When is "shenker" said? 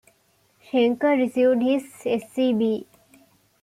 0.65-1.15